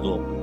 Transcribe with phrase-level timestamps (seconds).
[0.00, 0.33] 作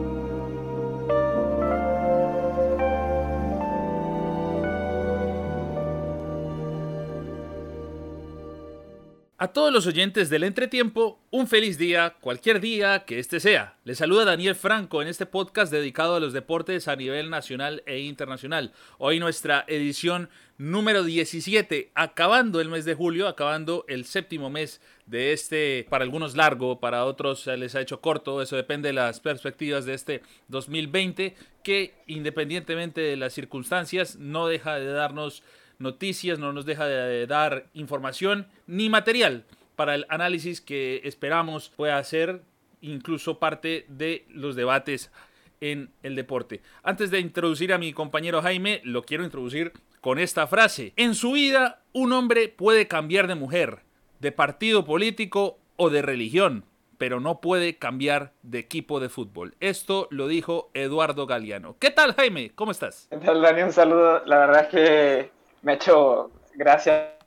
[9.41, 13.75] A todos los oyentes del entretiempo, un feliz día, cualquier día que este sea.
[13.85, 18.01] Les saluda Daniel Franco en este podcast dedicado a los deportes a nivel nacional e
[18.01, 18.71] internacional.
[18.99, 25.33] Hoy nuestra edición número 17, acabando el mes de julio, acabando el séptimo mes de
[25.33, 29.85] este, para algunos largo, para otros les ha hecho corto, eso depende de las perspectivas
[29.85, 35.41] de este 2020, que independientemente de las circunstancias no deja de darnos
[35.81, 39.45] noticias, no nos deja de dar información ni material
[39.75, 42.43] para el análisis que esperamos pueda ser
[42.81, 45.11] incluso parte de los debates
[45.59, 46.61] en el deporte.
[46.83, 50.93] Antes de introducir a mi compañero Jaime, lo quiero introducir con esta frase.
[50.97, 53.79] En su vida, un hombre puede cambiar de mujer,
[54.19, 56.65] de partido político o de religión,
[56.97, 59.55] pero no puede cambiar de equipo de fútbol.
[59.59, 61.75] Esto lo dijo Eduardo Galeano.
[61.79, 62.51] ¿Qué tal, Jaime?
[62.53, 63.07] ¿Cómo estás?
[63.09, 63.63] ¿Qué tal, Dani?
[63.63, 64.23] Un saludo.
[64.25, 67.17] La verdad es que me ha hecho gracia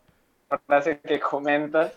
[0.50, 1.92] la frase que comentas,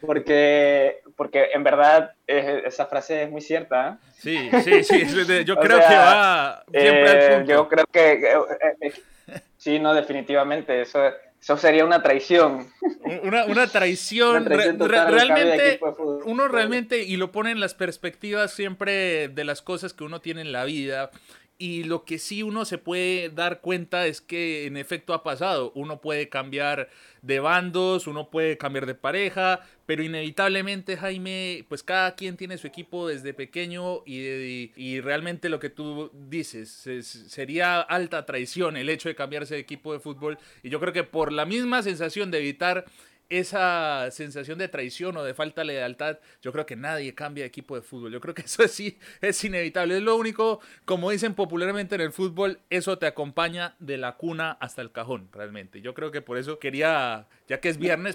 [0.00, 3.90] porque, porque en verdad esa frase es muy cierta.
[3.90, 4.10] ¿eh?
[4.18, 7.52] Sí, sí, sí, yo creo que va siempre al eh, punto.
[7.52, 8.32] Yo creo que,
[8.80, 8.92] eh,
[9.56, 11.00] sí, no, definitivamente, eso,
[11.40, 12.66] eso sería una traición.
[13.22, 15.78] Una, una traición, realmente,
[16.24, 20.40] uno realmente, y lo pone en las perspectivas siempre de las cosas que uno tiene
[20.40, 21.10] en la vida,
[21.56, 25.72] y lo que sí uno se puede dar cuenta es que en efecto ha pasado.
[25.74, 26.88] Uno puede cambiar
[27.22, 32.66] de bandos, uno puede cambiar de pareja, pero inevitablemente Jaime, pues cada quien tiene su
[32.66, 36.70] equipo desde pequeño y, y realmente lo que tú dices,
[37.28, 40.38] sería alta traición el hecho de cambiarse de equipo de fútbol.
[40.62, 42.84] Y yo creo que por la misma sensación de evitar
[43.28, 47.48] esa sensación de traición o de falta de lealtad, yo creo que nadie cambia de
[47.48, 48.12] equipo de fútbol.
[48.12, 49.96] Yo creo que eso sí es inevitable.
[49.96, 54.56] Es lo único, como dicen popularmente en el fútbol, eso te acompaña de la cuna
[54.60, 55.80] hasta el cajón, realmente.
[55.80, 58.14] Yo creo que por eso quería, ya que es viernes,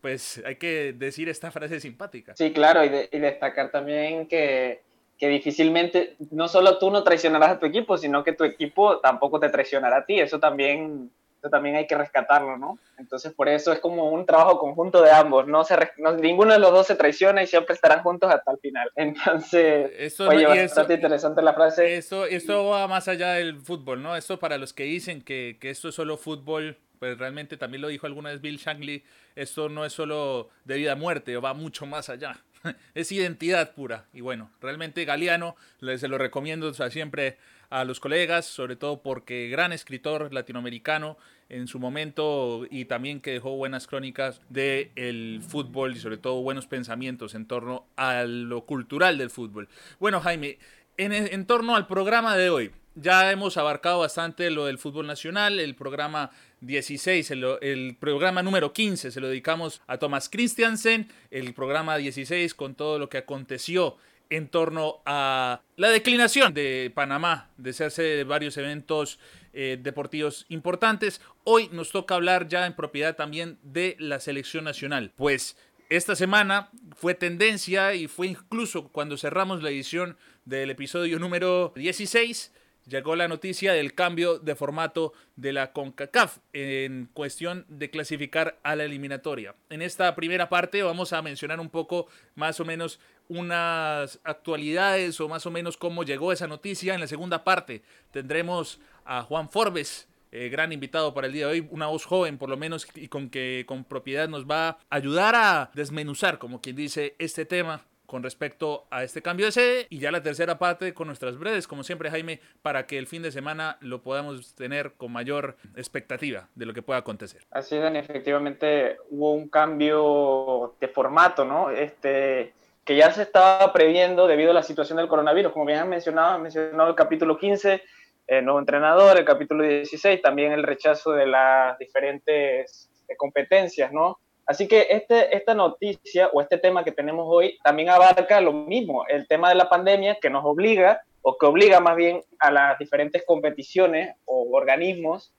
[0.00, 2.34] pues hay que decir esta frase simpática.
[2.36, 4.82] Sí, claro, y, destacar también que,
[5.18, 9.38] que difícilmente, no solo tú no traicionarás a tu equipo, sino que tu equipo tampoco
[9.38, 10.18] te traicionará a ti.
[10.18, 11.10] Eso también
[11.48, 12.78] también hay que rescatarlo, ¿no?
[12.98, 15.76] Entonces, por eso es como un trabajo conjunto de ambos, no, se,
[16.20, 18.90] ninguno de los dos se traiciona y siempre estarán juntos hasta el final.
[18.96, 21.96] Entonces, eso, oye, bastante interesante la frase.
[21.96, 24.16] Eso, esto va más allá del fútbol, ¿no?
[24.16, 27.88] Esto para los que dicen que, que esto es solo fútbol, pues realmente también lo
[27.88, 29.02] dijo alguna vez Bill Shankly,
[29.36, 32.36] esto no es solo de vida a muerte, va mucho más allá.
[32.94, 34.04] es identidad pura.
[34.12, 37.38] Y bueno, realmente Galeano, se lo recomiendo siempre
[37.70, 41.16] a los colegas, sobre todo porque gran escritor latinoamericano
[41.48, 46.42] en su momento y también que dejó buenas crónicas del el fútbol y sobre todo
[46.42, 49.68] buenos pensamientos en torno a lo cultural del fútbol.
[49.98, 50.58] Bueno, Jaime,
[50.96, 55.60] en, en torno al programa de hoy, ya hemos abarcado bastante lo del fútbol nacional,
[55.60, 61.96] el programa 16, el, programa número 15 se lo dedicamos a Thomas Christiansen, el programa
[61.96, 63.96] 16 con todo lo que aconteció
[64.30, 69.18] en torno a la declinación de Panamá de hacerse varios eventos
[69.52, 71.20] eh, deportivos importantes.
[71.44, 75.56] Hoy nos toca hablar ya en propiedad también de la selección nacional, pues
[75.90, 82.52] esta semana fue tendencia y fue incluso cuando cerramos la edición del episodio número 16
[82.86, 88.76] llegó la noticia del cambio de formato de la CONCACAF en cuestión de clasificar a
[88.76, 89.54] la eliminatoria.
[89.68, 95.28] En esta primera parte vamos a mencionar un poco más o menos unas actualidades o
[95.28, 96.94] más o menos cómo llegó esa noticia.
[96.94, 101.52] En la segunda parte tendremos a Juan Forbes, eh, gran invitado para el día de
[101.52, 104.78] hoy, una voz joven por lo menos y con que con propiedad nos va a
[104.90, 109.86] ayudar a desmenuzar, como quien dice, este tema con respecto a este cambio de sede
[109.88, 113.22] y ya la tercera parte con nuestras breves, como siempre Jaime, para que el fin
[113.22, 117.42] de semana lo podamos tener con mayor expectativa de lo que pueda acontecer.
[117.52, 121.70] Así es, efectivamente hubo un cambio de formato, ¿no?
[121.70, 122.54] Este,
[122.84, 126.34] que ya se estaba previendo debido a la situación del coronavirus, como bien han mencionado,
[126.34, 127.82] han mencionado el capítulo 15,
[128.26, 134.18] el nuevo entrenador, el capítulo 16, también el rechazo de las diferentes competencias, ¿no?
[134.46, 139.04] Así que este, esta noticia o este tema que tenemos hoy también abarca lo mismo,
[139.06, 142.78] el tema de la pandemia que nos obliga o que obliga más bien a las
[142.78, 145.32] diferentes competiciones o organismos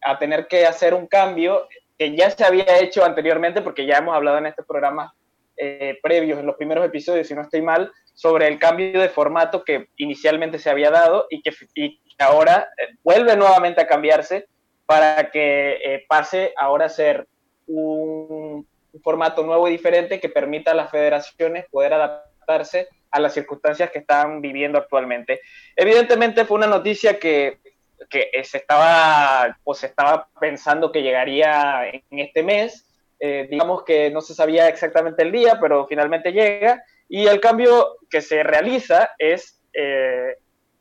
[0.00, 1.68] a tener que hacer un cambio
[1.98, 5.14] que ya se había hecho anteriormente porque ya hemos hablado en este programa
[5.56, 9.64] eh, previos, en los primeros episodios, si no estoy mal, sobre el cambio de formato
[9.64, 11.52] que inicialmente se había dado y que,
[12.18, 14.46] ahora eh, vuelve nuevamente a cambiarse
[14.86, 17.26] para que eh, pase ahora a ser
[17.66, 18.66] un,
[19.02, 23.90] formato nuevo y diferente que permita a las federaciones poder adaptar adaptarse a las circunstancias
[23.90, 25.40] que están viviendo actualmente.
[25.76, 27.58] Evidentemente fue una noticia que,
[28.10, 32.86] que se estaba o se estaba pensando que llegaría en este mes.
[33.26, 36.84] Eh, digamos que no se sabía exactamente el día, pero finalmente llega.
[37.08, 40.36] Y el cambio que se realiza es eh,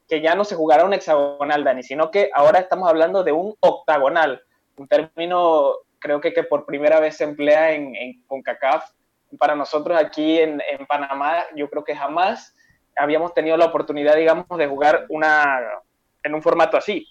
[0.09, 3.55] que ya no se jugará un hexagonal, Dani, sino que ahora estamos hablando de un
[3.61, 4.41] octagonal,
[4.75, 8.91] un término creo que, que por primera vez se emplea en, en CONCACAF.
[9.39, 12.53] Para nosotros aquí en, Panamá, yo creo que jamás
[12.97, 15.61] habíamos tenido la oportunidad, digamos, de jugar una,
[16.21, 17.07] en un formato así.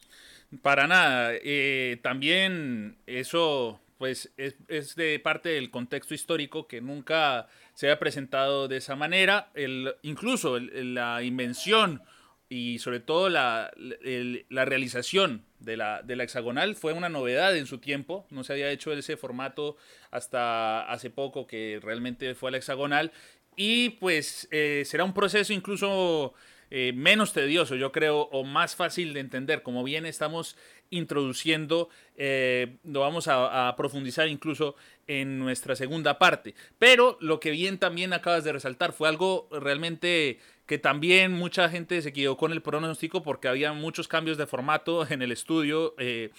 [0.60, 1.32] Para nada.
[1.42, 8.66] Eh, también eso pues es, de parte del contexto histórico que nunca se ha presentado
[8.66, 9.52] de esa manera.
[9.54, 12.02] El, incluso la invención
[12.48, 17.66] y sobre todo la, la realización de la, de la, hexagonal fue una novedad en
[17.66, 18.26] su tiempo.
[18.30, 19.76] No se había hecho ese formato
[20.10, 23.12] hasta hace poco que realmente fue la hexagonal.
[23.54, 26.34] Y pues eh, será un proceso incluso
[26.74, 29.62] eh, menos tedioso, yo creo, o más fácil de entender.
[29.62, 30.56] Como bien estamos
[30.88, 34.74] introduciendo, eh, lo vamos a, profundizar incluso
[35.06, 36.54] en nuestra segunda parte.
[36.78, 42.00] Pero lo que bien también acabas de resaltar fue algo realmente que también mucha gente
[42.00, 45.94] se equivocó con el pronóstico porque había muchos cambios de formato en el estudio.
[45.98, 46.30] Eh,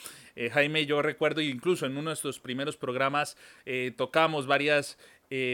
[0.51, 3.37] Jaime, yo recuerdo, incluso en uno de nuestros primeros programas
[3.97, 4.97] tocamos varias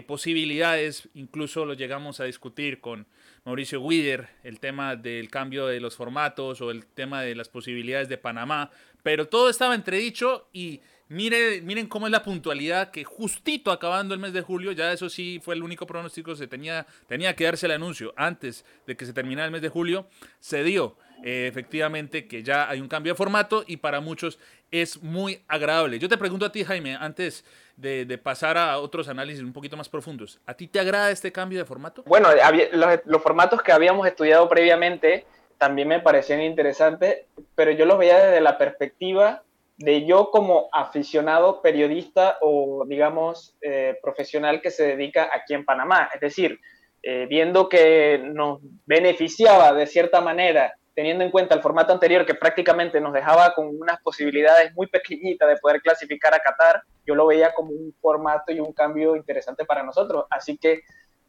[0.07, 3.05] posibilidades, incluso lo llegamos a discutir con
[3.49, 8.07] Mauricio Wider, el tema del cambio de los formatos o el tema de las posibilidades
[8.07, 8.69] de Panamá,
[9.01, 10.81] pero todo estaba entredicho y
[11.11, 15.09] Mire, miren cómo es la puntualidad que justito acabando el mes de julio, ya eso
[15.09, 19.07] sí fue el único pronóstico, se tenía, tenía que darse el anuncio antes de que
[19.07, 20.07] se terminara el mes de julio,
[20.39, 24.37] se dio eh, efectivamente que ya hay un cambio de formato y para muchos
[24.71, 25.99] es muy agradable.
[25.99, 27.45] Yo te pregunto a ti, Jaime, antes
[27.77, 31.59] de, pasar a otros análisis un poquito más profundos, ¿a ti te agrada este cambio
[31.59, 32.03] de formato?
[32.05, 32.29] Bueno,
[32.73, 35.25] los, los formatos que habíamos estudiado previamente
[35.57, 37.25] también me parecían interesantes,
[37.55, 39.43] pero yo los veía desde la perspectiva
[39.79, 46.09] de yo como aficionado periodista o, digamos, eh, profesional que se dedica aquí en Panamá.
[46.13, 46.59] Es decir,
[47.01, 52.35] eh, viendo que nos beneficiaba de cierta manera, teniendo en cuenta el formato anterior que
[52.35, 57.27] prácticamente nos dejaba con unas posibilidades muy pequeñitas de poder clasificar a Qatar, yo lo
[57.27, 60.25] veía como un formato y un cambio interesante para nosotros.
[60.29, 60.81] Así que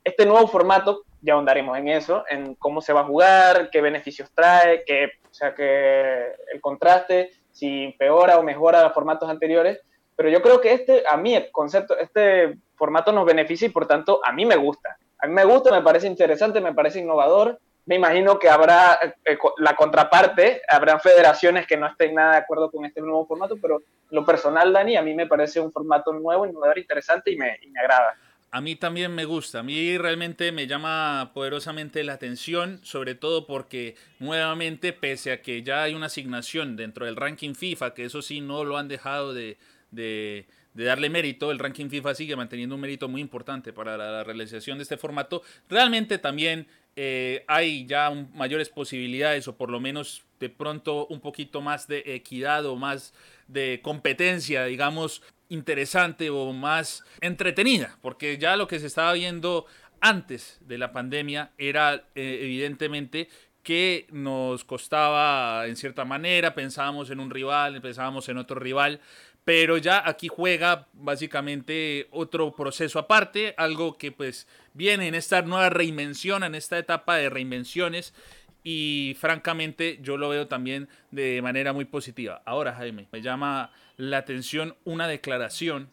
[0.03, 4.31] este nuevo formato, ya ahondaremos en eso, en cómo se va a jugar, qué beneficios
[4.35, 9.81] trae, qué, o sea, que el contraste si empeora o mejora los formatos anteriores,
[10.17, 13.87] pero yo creo que este, a mí el concepto, este formato nos beneficia y por
[13.87, 14.97] tanto a mí me gusta.
[15.19, 17.59] A mí me gusta, me parece interesante, me parece innovador.
[17.87, 22.71] Me imagino que habrá eh, la contraparte, habrá federaciones que no estén nada de acuerdo
[22.71, 26.47] con este nuevo formato, pero lo personal, Dani, a mí me parece un formato nuevo,
[26.47, 28.17] innovador, interesante y me, y me agrada.
[28.53, 33.47] A mí también me gusta, a mí realmente me llama poderosamente la atención, sobre todo
[33.47, 38.23] porque nuevamente, pese a que ya hay una asignación dentro del ranking FIFA, que eso
[38.23, 39.57] sí no lo han dejado de,
[39.93, 44.25] de, de darle mérito, el ranking FIFA sigue manteniendo un mérito muy importante para la
[44.25, 46.67] realización de este formato, realmente también
[47.03, 52.03] eh, hay ya mayores posibilidades o por lo menos de pronto un poquito más de
[52.05, 53.15] equidad o más
[53.49, 59.65] de competencia, digamos, interesante o más entretenida, porque ya lo que se estaba viendo
[60.03, 63.31] antes de la pandemia era eh, evidentemente
[63.63, 69.01] que nos costaba en cierta manera, pensábamos en un rival, pensábamos en otro rival,
[69.51, 75.71] pero ya aquí juega básicamente otro proceso aparte, algo que pues viene en esta nueva
[75.71, 78.15] reinvención, en esta etapa de reinvenciones
[78.63, 82.43] y francamente yo lo veo también de manera muy positiva.
[82.47, 85.89] Ahora Jaime, me llama la atención una declaración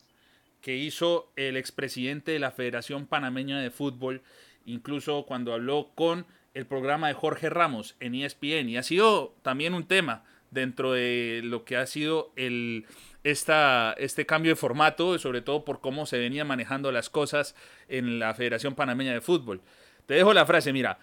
[0.62, 4.22] que hizo el expresidente de la Federación Panameña de Fútbol,
[4.68, 9.74] incluso cuando habló con el programa de Jorge Ramos en ESPN, y ha sido también
[9.74, 12.86] un tema dentro de lo que ha sido el,
[13.32, 17.56] esta, este cambio de formato, sobre todo por cómo se venían manejando las cosas
[17.90, 19.62] en la Federación Panameña de Fútbol.
[20.06, 20.98] Te dejo la frase, mira,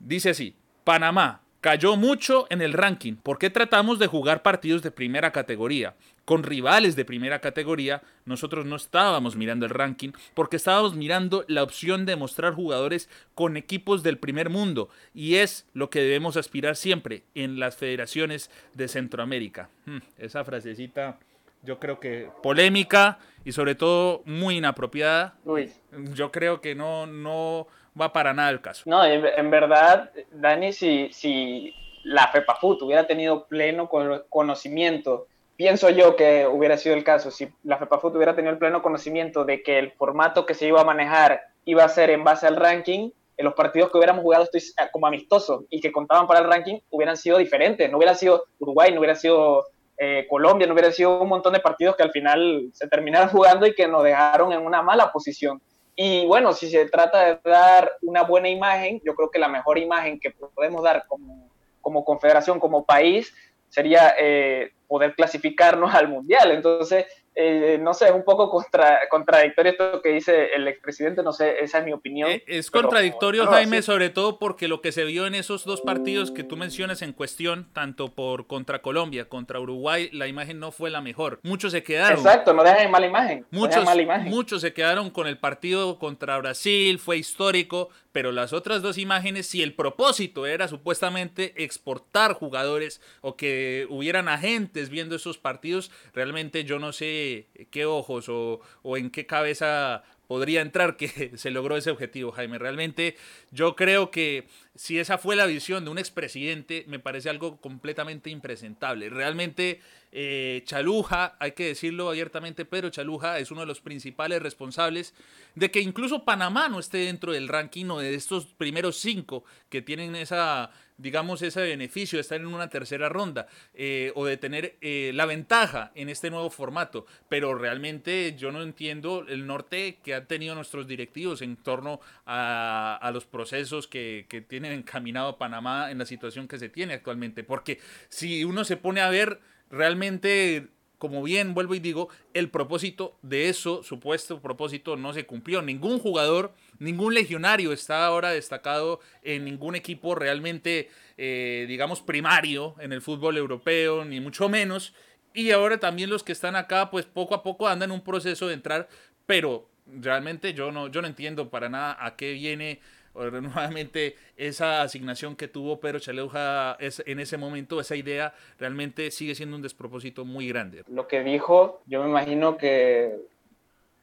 [0.00, 5.30] dice así, Panamá cayó mucho en el ranking porque tratamos de jugar partidos de primera
[5.30, 5.94] categoría.
[6.24, 11.62] Con rivales de primera categoría, nosotros no estábamos mirando el ranking porque estábamos mirando la
[11.62, 16.74] opción de mostrar jugadores con equipos del primer mundo y es lo que debemos aspirar
[16.74, 19.70] siempre en las federaciones de Centroamérica.
[19.86, 21.18] Hmm, esa frasecita
[21.62, 25.36] yo creo que polémica y sobre todo muy inapropiada.
[25.44, 25.72] Uy.
[26.14, 27.66] Yo creo que no, no
[28.00, 28.82] va para nada el caso.
[28.86, 31.74] No, en, en verdad, Dani, si, si
[32.04, 33.88] la FEPAFUT hubiera tenido pleno
[34.28, 38.82] conocimiento, pienso yo que hubiera sido el caso, si la FEPAFUT hubiera tenido el pleno
[38.82, 42.46] conocimiento de que el formato que se iba a manejar iba a ser en base
[42.46, 46.46] al ranking, los partidos que hubiéramos jugado estoy, como amistosos y que contaban para el
[46.46, 47.90] ranking hubieran sido diferentes.
[47.90, 49.64] No hubiera sido Uruguay, no hubiera sido
[49.98, 53.66] eh, Colombia, no hubiera sido un montón de partidos que al final se terminaron jugando
[53.66, 55.60] y que nos dejaron en una mala posición.
[55.96, 59.78] Y bueno, si se trata de dar una buena imagen, yo creo que la mejor
[59.78, 61.50] imagen que podemos dar como,
[61.80, 63.34] como confederación, como país,
[63.68, 66.52] sería eh, poder clasificarnos al mundial.
[66.52, 67.06] Entonces,
[67.40, 71.78] eh, no sé, un poco contra, contradictorio esto que dice el expresidente, no sé, esa
[71.78, 72.28] es mi opinión.
[72.28, 76.32] Eh, es contradictorio, Jaime, sobre todo porque lo que se vio en esos dos partidos
[76.32, 80.90] que tú mencionas en cuestión, tanto por contra Colombia, contra Uruguay, la imagen no fue
[80.90, 81.38] la mejor.
[81.44, 82.18] Muchos se quedaron.
[82.18, 83.46] Exacto, no dejan mala imagen.
[83.52, 84.28] Muchos, mala imagen.
[84.28, 89.46] muchos se quedaron con el partido contra Brasil, fue histórico, pero las otras dos imágenes,
[89.46, 96.64] si el propósito era supuestamente exportar jugadores o que hubieran agentes viendo esos partidos, realmente
[96.64, 97.27] yo no sé
[97.70, 98.60] qué ojos o,
[98.96, 102.58] en qué cabeza podría entrar que se logró ese objetivo, Jaime.
[102.58, 103.16] Realmente
[103.50, 108.30] yo creo que si esa fue la visión de un expresidente, me parece algo completamente
[108.30, 109.08] impresentable.
[109.08, 109.80] Realmente
[110.12, 115.14] eh, Chaluja, hay que decirlo abiertamente, Pedro Chaluja es uno de los principales responsables
[115.54, 119.82] de que incluso Panamá no esté dentro del ranking o de estos primeros cinco que
[119.82, 124.76] tienen esa, digamos, ese beneficio de estar en una tercera ronda eh, o de tener
[124.80, 127.06] eh, la ventaja en este nuevo formato.
[127.28, 133.10] Pero realmente yo no entiendo el norte que han tenido nuestros directivos en torno a,
[133.12, 137.44] los procesos que, que tienen encaminado a Panamá en la situación que se tiene actualmente.
[137.44, 139.40] Porque si uno se pone a ver
[139.70, 145.62] realmente como bien vuelvo y digo, el propósito de eso, supuesto propósito, no se cumplió.
[145.62, 152.92] Ningún jugador, ningún legionario está ahora destacado en ningún equipo realmente, eh, digamos, primario en
[152.92, 154.94] el fútbol europeo, ni mucho menos.
[155.34, 158.48] Y ahora también los que están acá, pues poco a poco andan en un proceso
[158.48, 158.88] de entrar,
[159.26, 162.80] pero realmente yo no, yo no entiendo para nada a qué viene
[163.42, 169.56] nuevamente esa asignación que tuvo Pedro Chaleuja en ese momento, esa idea realmente sigue siendo
[169.56, 170.84] un despropósito muy grande.
[170.88, 173.16] Lo que dijo, yo me imagino que,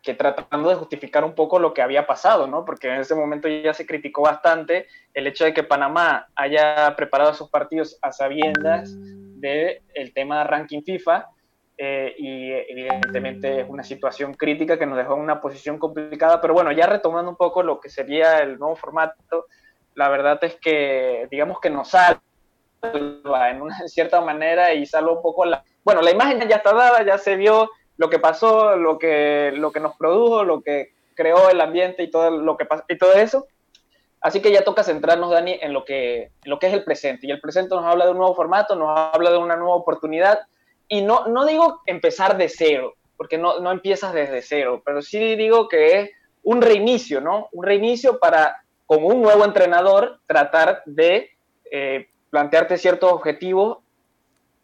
[0.05, 2.63] que tratando de justificar un poco lo que había pasado, ¿no?
[2.63, 7.33] Porque en ese momento ya se criticó bastante el hecho de que Panamá haya preparado
[7.33, 11.27] sus partidos a sabiendas del el tema de ranking FIFA
[11.77, 16.53] eh, y evidentemente es una situación crítica que nos dejó en una posición complicada, pero
[16.53, 19.47] bueno, ya retomando un poco lo que sería el nuevo formato,
[19.95, 22.21] la verdad es que digamos que nos salva
[23.49, 25.63] en una cierta manera y salva un poco la...
[25.83, 29.71] Bueno, la imagen ya está dada, ya se vio lo que pasó, lo que, lo
[29.71, 33.47] que nos produjo, lo que creó el ambiente y todo, lo que, y todo eso.
[34.21, 37.27] Así que ya toca centrarnos, Dani, en lo, que, lo que es el presente.
[37.27, 40.39] Y el presente nos habla de un nuevo formato, nos habla de una nueva oportunidad
[40.87, 45.35] y no, no digo empezar de cero, porque no, no empiezas desde cero, pero sí
[45.35, 46.11] digo que es
[46.43, 47.49] un reinicio, ¿no?
[47.51, 51.31] Un reinicio para, con un nuevo entrenador, tratar de
[51.71, 53.79] eh, plantearte ciertos objetivos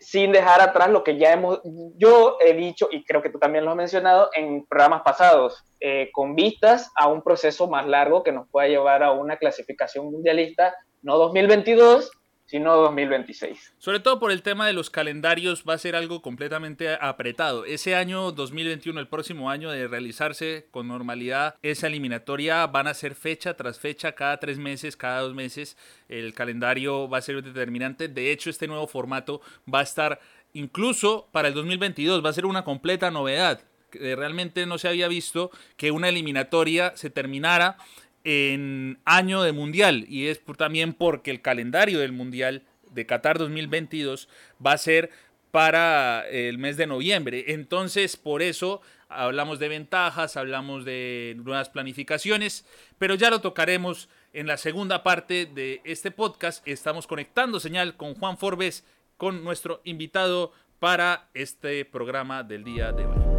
[0.02, 1.62] sin dejar atrás lo que ya hemos,
[1.96, 6.10] yo he dicho, y creo que tú también lo has mencionado en programas pasados, eh,
[6.12, 10.76] con vistas a un proceso más largo que nos pueda llevar a una clasificación mundialista,
[11.04, 12.12] no 2022,
[12.52, 13.76] sino 2026.
[13.78, 17.64] Sobre todo por el tema de los calendarios va a ser algo completamente apretado.
[17.64, 23.16] Ese año 2021, el próximo año de realizarse con normalidad esa eliminatoria, van a ser
[23.16, 25.78] fecha tras fecha, cada tres meses, cada dos meses.
[26.10, 28.10] El calendario va a ser determinante.
[28.10, 29.40] De hecho, este nuevo formato
[29.74, 30.20] va a estar
[30.52, 33.64] incluso para el 2022, va a ser una completa novedad.
[33.94, 37.78] Realmente no se había visto que una eliminatoria se terminara
[38.24, 44.28] en año de mundial y es también porque el calendario del mundial de Qatar 2022
[44.66, 45.10] va a ser
[45.52, 47.46] para el mes de noviembre.
[47.48, 52.66] Entonces, por eso hablamos de ventajas, hablamos de nuevas planificaciones,
[52.98, 56.66] pero ya lo tocaremos en la segunda parte de este podcast.
[56.68, 58.86] Estamos conectando señal con Juan Forbes,
[59.18, 63.31] con nuestro invitado para este programa del día de hoy.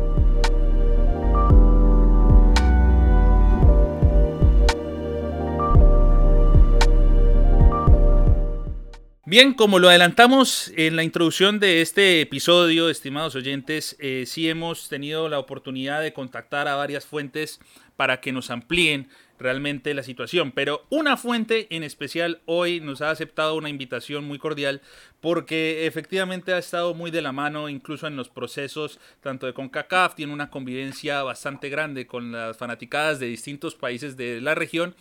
[9.25, 14.88] Bien, como lo adelantamos en la introducción de este episodio, estimados oyentes, eh, sí hemos
[14.88, 17.61] tenido la oportunidad de contactar a varias fuentes
[17.95, 19.07] para que nos amplíen
[19.38, 20.50] realmente la situación.
[20.50, 24.81] Pero una fuente en especial hoy nos ha aceptado una invitación muy cordial
[25.21, 30.17] porque efectivamente ha estado muy de la mano incluso en los procesos tanto de CONCACAF,
[30.17, 34.97] tiene una convivencia bastante grande con las fanaticadas de distintos países de la región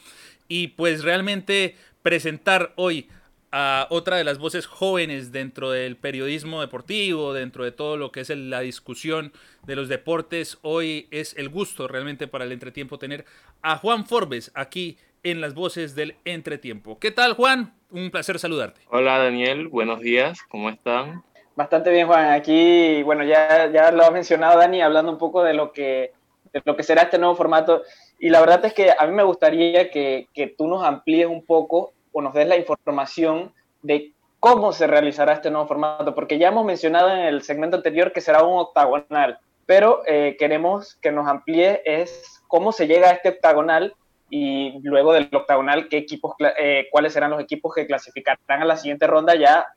[0.48, 3.08] y pues realmente presentar hoy
[3.52, 8.22] a otra de las voces jóvenes dentro del periodismo deportivo, dentro de todo lo que
[8.22, 10.58] es la discusión de los deportes.
[10.62, 13.26] Hoy es el gusto realmente para el entretiempo tener
[13.62, 16.98] a Juan Forbes aquí en las voces del entretiempo.
[16.98, 17.74] ¿Qué tal, Juan?
[17.92, 18.82] Un placer saludarte.
[18.90, 19.68] Hola, Daniel.
[19.68, 20.40] Buenos días.
[20.50, 21.24] ¿Cómo están?
[21.56, 22.30] Bastante bien, Juan.
[22.30, 26.14] Aquí, bueno, ya, ya lo ha mencionado Dani, hablando un poco de lo que,
[26.54, 27.84] de lo que será este nuevo formato.
[28.18, 31.46] Y la verdad es que a mí me gustaría que, que tú nos amplíes un
[31.46, 36.50] poco o nos des la información de cómo se realizará este nuevo formato, porque ya
[36.50, 41.28] hemos mencionado en el segmento anterior que será un octagonal, pero eh, queremos que nos
[41.28, 43.94] amplíe es cómo se llega a este octagonal
[44.30, 48.78] y luego del octagonal, qué equipos, eh, cuáles serán los equipos que clasificarán a la
[48.78, 49.68] siguiente ronda ya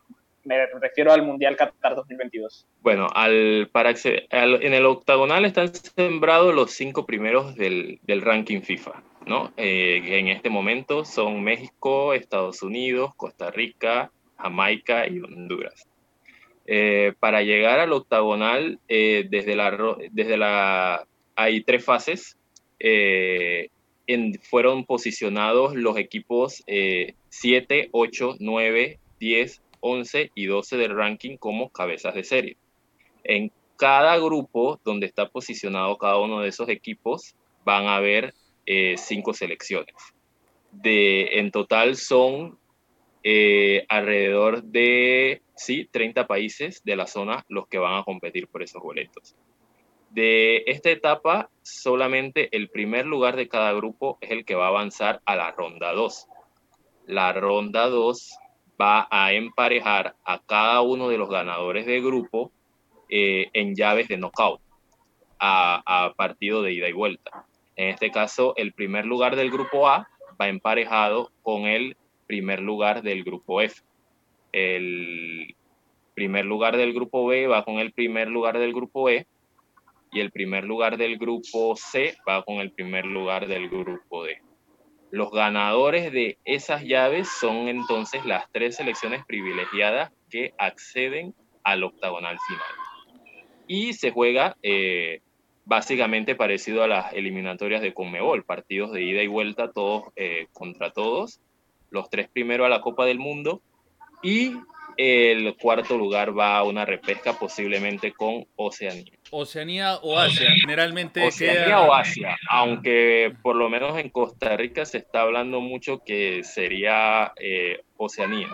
[0.45, 2.67] me refiero al Mundial Qatar 2022.
[2.83, 9.03] Bueno, al, para en el octagonal están sembrados los cinco primeros del, del ranking FIFA,
[9.27, 9.53] ¿no?
[9.57, 15.89] Eh, en este momento son México, Estados Unidos, Costa Rica, Jamaica y Honduras.
[16.67, 21.07] Eh, para llegar al octagonal, eh, desde, la, desde la...
[21.37, 22.37] Hay tres fases.
[22.79, 26.63] En, fueron posicionados los equipos
[27.29, 32.57] 7, 8, 9, 10, 11 y 12 del ranking como cabezas de serie.
[33.25, 38.35] En cada grupo donde está posicionado cada uno de esos equipos van a haber
[38.67, 39.95] eh, cinco selecciones.
[40.71, 42.59] De, en total son
[43.23, 48.63] eh, alrededor de sí, 30 países de la zona los que van a competir por
[48.63, 49.35] esos boletos.
[50.11, 54.69] De esta etapa, solamente el primer lugar de cada grupo es el que va a
[54.69, 56.29] avanzar a la ronda 2.
[57.07, 58.39] La ronda 2
[58.81, 62.53] va a emparejar a cada uno de los ganadores de grupo
[63.09, 64.61] eh, en llaves de knockout
[65.39, 67.47] a, a, partido de ida y vuelta.
[67.77, 70.09] En este caso, el primer lugar del grupo A
[70.41, 73.83] va emparejado con el primer lugar del grupo F.
[74.53, 75.55] El
[76.15, 79.27] primer lugar del grupo B va con el primer lugar del grupo E
[80.13, 84.41] y el primer lugar del grupo C va con el primer lugar del grupo D.
[85.11, 91.35] Los ganadores de esas llaves son entonces las tres selecciones privilegiadas que acceden
[91.65, 93.25] al octagonal final.
[93.67, 95.21] Y se juega eh,
[95.65, 100.91] básicamente parecido a las eliminatorias de Conmebol, partidos de ida y vuelta, todos eh, contra
[100.91, 101.41] todos,
[101.91, 103.63] los tres primeros a la Copa del Mundo
[104.23, 104.53] y
[104.97, 109.13] el cuarto lugar va a una repesca posiblemente con Oceanía.
[109.31, 111.27] Oceanía o Asia, generalmente.
[111.27, 116.45] Oceanía o Asia, aunque por lo menos en Costa Rica se está hablando mucho que
[116.45, 118.49] sería eh, Oceanía.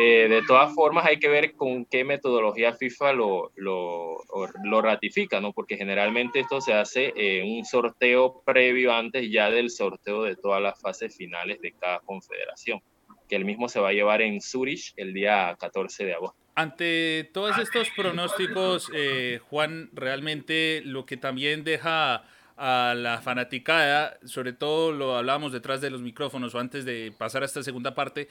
[0.00, 5.52] Eh, de todas formas, hay que ver con qué metodología FIFA lo, lo, ratifica, ¿no?
[5.52, 10.62] Porque generalmente esto se hace en un sorteo previo antes ya del sorteo de todas
[10.62, 12.80] las fases finales de cada confederación
[13.28, 16.38] que el mismo se va a llevar en Zurich el día 14 de agosto.
[16.54, 22.24] Ante todos estos pronósticos, eh, Juan, realmente lo que también deja
[22.58, 27.42] a la fanaticada, sobre todo lo hablábamos detrás de los micrófonos o antes de pasar
[27.42, 28.28] a esta segunda parte,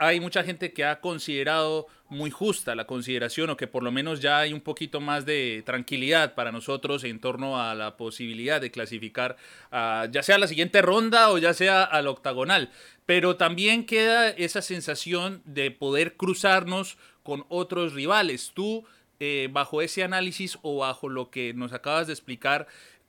[0.00, 4.20] hay mucha gente que ha considerado muy justa la consideración o que por lo menos
[4.20, 8.70] ya hay un poquito más de tranquilidad para nosotros en torno a la posibilidad de
[8.70, 9.36] clasificar
[9.70, 12.70] ya sea a la siguiente ronda o ya sea al octagonal.
[13.06, 18.52] Pero también queda esa sensación de poder cruzarnos con otros rivales.
[18.54, 18.84] Tú,
[19.20, 22.66] eh, bajo ese análisis o bajo lo que nos acabas de explicar,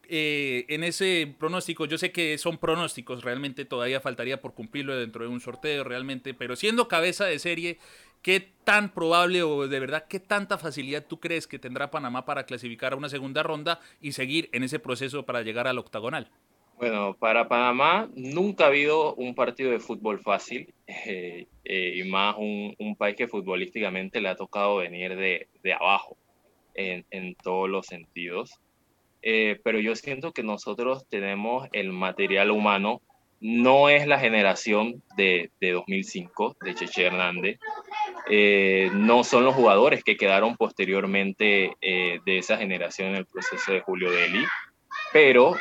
[0.10, 5.24] eh, en ese pronóstico, yo sé que son pronósticos, realmente todavía faltaría por cumplirlo dentro
[5.24, 7.78] de un sorteo, realmente, pero siendo cabeza de serie,
[8.22, 12.46] ¿qué tan probable o de verdad qué tanta facilidad tú crees que tendrá Panamá para
[12.46, 16.30] clasificar a una segunda ronda y seguir en ese proceso para llegar al octagonal?
[16.78, 22.36] Bueno, para Panamá nunca ha habido un partido de fútbol fácil eh, eh, y más
[22.38, 26.18] un, país que futbolísticamente le ha tocado venir de, abajo
[26.74, 28.60] en todos los sentidos.
[29.22, 33.02] Eh, pero yo siento que nosotros tenemos el material humano,
[33.42, 37.60] no es la generación de, de 2005, de Cheche Hernández,
[38.30, 43.72] eh, no son los jugadores que quedaron posteriormente eh, de esa generación en el proceso
[43.72, 44.46] de Julio Deli,
[45.12, 45.56] pero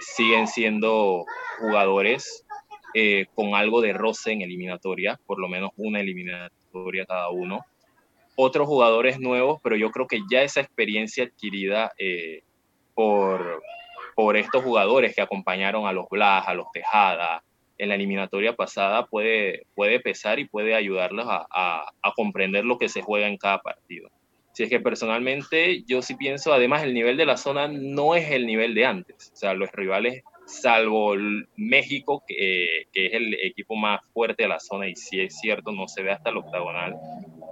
[0.00, 1.24] siguen siendo
[1.58, 2.46] jugadores
[3.34, 7.62] con algo de roce en eliminatoria, por lo menos una eliminatoria cada uno.
[8.36, 11.92] Otros jugadores nuevos, pero yo creo que ya esa experiencia adquirida
[12.94, 13.62] por,
[14.14, 17.42] por estos jugadores que acompañaron a los Blas, a los Tejada
[17.78, 22.88] en la eliminatoria pasada puede, puede pesar y puede ayudarlos a, a, comprender lo que
[22.88, 24.10] se juega en cada partido.
[24.52, 28.30] Si es que personalmente yo sí pienso, además el nivel de la zona no es
[28.30, 29.32] el nivel de antes.
[29.32, 31.14] O sea, los rivales, salvo
[31.56, 35.72] México, que, que, es el equipo más fuerte de la zona, y si es cierto,
[35.72, 36.96] no se ve hasta el octagonal,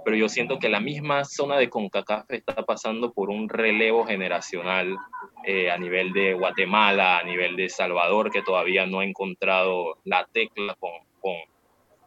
[0.03, 4.97] pero yo siento que la misma zona de CONCACAF está pasando por un relevo generacional
[5.45, 10.27] eh, a nivel de Guatemala, a nivel de Salvador, que todavía no ha encontrado la
[10.31, 11.35] tecla con, con,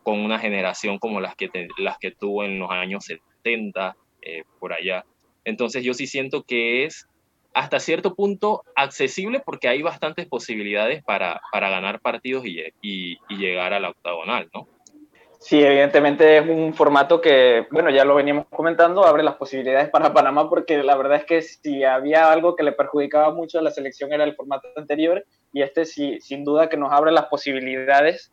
[0.02, 4.72] con una generación como las que, las que tuvo en los años 70, eh, por
[4.72, 5.04] allá.
[5.44, 7.06] Entonces yo sí siento que es
[7.56, 13.72] hasta cierto punto accesible porque hay bastantes posibilidades para, para ganar partidos y, y, llegar
[13.72, 14.68] a la octagonal, ¿no?
[15.40, 20.12] Sí, evidentemente es un formato que, bueno, ya lo veníamos comentando, abre las posibilidades para
[20.12, 23.70] Panamá porque la verdad es que si había algo que le perjudicaba mucho a la
[23.70, 28.32] selección era el formato anterior y este sí, sin duda que nos abre las posibilidades.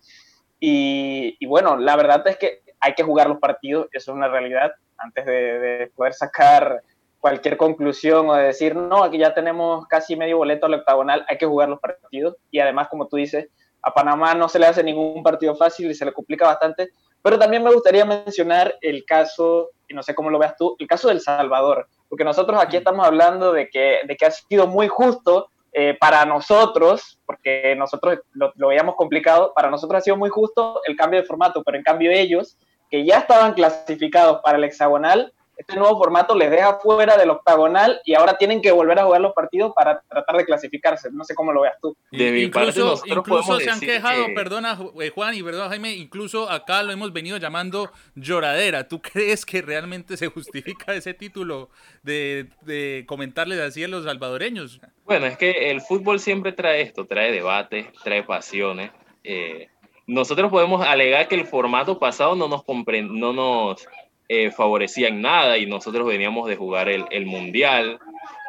[0.59, 4.73] Y, bueno, la verdad es que hay que jugar los partidos, eso es una realidad,
[4.97, 6.81] antes de poder sacar
[7.23, 11.37] cualquier conclusión o de decir, no, aquí ya tenemos casi medio boleto al octagonal, hay
[11.37, 13.47] que jugar los partidos y además, como tú dices,
[13.81, 16.89] a Panamá no se le hace ningún partido fácil y se le complica bastante.
[17.21, 20.85] Pero también me gustaría mencionar el caso, y no sé cómo lo veas tú, el
[20.85, 24.89] caso del Salvador, porque nosotros aquí estamos hablando de que, de que ha sido muy
[24.89, 30.29] justo eh, para nosotros, porque nosotros lo, lo veíamos complicado, para nosotros ha sido muy
[30.29, 32.57] justo el cambio de formato, pero en cambio ellos,
[32.89, 35.31] que ya estaban clasificados para el hexagonal,
[35.63, 39.21] este nuevo formato les deja fuera del octagonal y ahora tienen que volver a jugar
[39.21, 41.09] los partidos para tratar de clasificarse.
[41.11, 41.95] No sé cómo lo veas tú.
[42.11, 46.91] De incluso incluso se han quejado, perdona eh, Juan y perdona Jaime, incluso acá lo
[46.91, 48.87] hemos venido llamando lloradera.
[48.87, 51.69] ¿Tú crees que realmente se justifica ese título
[52.03, 54.81] de, de comentarles así a los salvadoreños?
[55.05, 58.91] Bueno, es que el fútbol siempre trae esto, trae debate, trae pasiones.
[59.23, 59.69] Eh,
[60.07, 63.87] nosotros podemos alegar que el formato pasado no nos, no nos
[64.35, 67.99] eh, favorecía en nada y nosotros veníamos de jugar el, Mundial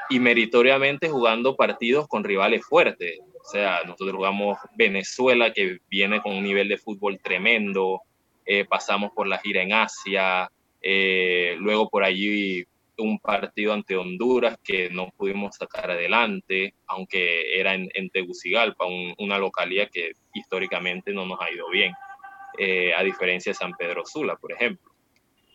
[0.09, 3.21] y meritoriamente jugando partidos con rivales fuertes.
[3.21, 8.01] O sea, nosotros jugamos Venezuela, que viene con un nivel de fútbol tremendo,
[8.47, 12.65] eh, pasamos por la gira en Asia, eh, luego por allí
[12.97, 19.13] un partido ante Honduras que no pudimos sacar adelante, aunque era en, en Tegucigalpa, un,
[19.19, 21.93] una localidad que históricamente no nos ha ido bien,
[22.57, 24.94] eh, a diferencia de San Pedro Sula, por ejemplo.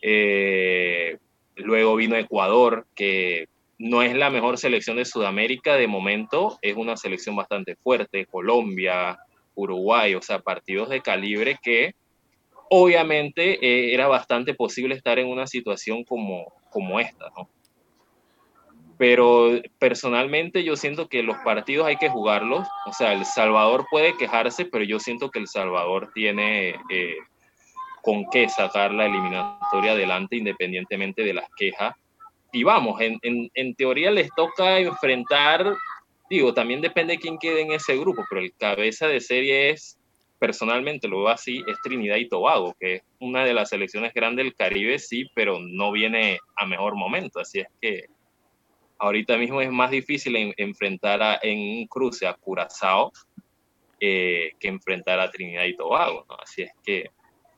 [0.02, 1.18] Eh,
[1.56, 6.98] luego vino Ecuador, que no es la mejor selección de Sudamérica de momento, es una
[6.98, 9.18] selección bastante fuerte, Colombia,
[9.56, 11.96] Uruguay, o sea, partidos de calibre que
[12.70, 17.50] obviamente eh, era bastante posible estar en una situación como, como esta, ¿no?
[18.98, 24.18] Pero personalmente yo siento que los partidos hay que jugarlos, o sea, El Salvador puede
[24.18, 27.16] quejarse, pero yo siento que El Salvador tiene eh,
[28.02, 31.96] con qué sacar la eliminatoria adelante independientemente de las quejas.
[32.52, 35.76] Y vamos, en, en, teoría les toca enfrentar,
[36.30, 40.00] digo, también depende de quién quede en ese grupo, pero el cabeza de serie es,
[40.40, 44.46] personalmente lo veo así, es Trinidad y Tobago, que es una de las selecciones grandes
[44.46, 47.40] del Caribe, sí, pero no viene a mejor momento.
[47.40, 48.06] Así es que
[48.98, 53.12] ahorita mismo es más difícil en, enfrentar a, en un cruce a Curazao
[54.00, 56.38] eh, que enfrentar a Trinidad y Tobago, ¿no?
[56.42, 57.12] Así es que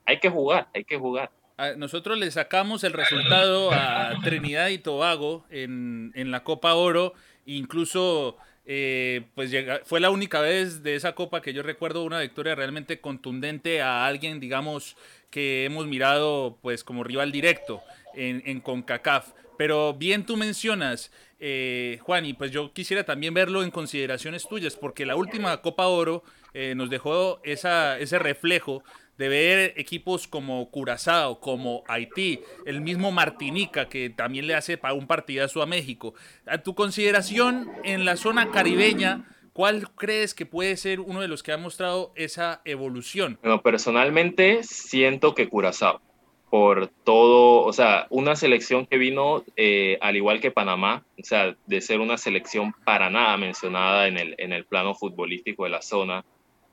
[0.06, 1.32] hay que jugar, hay que jugar.
[1.78, 7.14] Nosotros le sacamos el resultado a Trinidad y Tobago en, en la Copa Oro,
[7.46, 8.36] incluso
[8.66, 9.52] eh, pues
[9.84, 14.08] fue la única vez de esa Copa que yo recuerdo una victoria realmente contundente a
[14.08, 14.98] alguien, digamos,
[15.30, 17.82] que hemos mirado pues como rival directo
[18.16, 19.34] en, en CONCACAF.
[19.58, 24.76] Pero bien tú mencionas, eh, Juan, y pues yo quisiera también verlo en consideraciones tuyas,
[24.76, 26.24] porque la última Copa Oro
[26.56, 28.84] eh, nos dejó esa, ese reflejo
[29.22, 35.06] de ver equipos como Curazao, como Haití, el mismo Martinica, que también le hace un
[35.06, 36.16] partidazo a México.
[36.48, 41.44] A tu consideración en la zona caribeña, ¿cuál crees que puede ser uno de los
[41.44, 43.38] que ha mostrado esa evolución?
[43.44, 46.02] Bueno, personalmente siento que Curazao,
[46.50, 51.56] por todo, o sea, una selección que vino eh, al igual que Panamá, o sea,
[51.68, 55.84] de ser una selección para nada mencionada en el, en el plano futbolístico de la
[55.84, 56.26] zona,